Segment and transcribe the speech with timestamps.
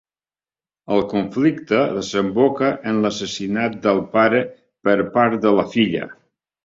[0.95, 4.41] El conflicte desemboca en l'assassinat del pare
[4.89, 6.09] per part de la filla.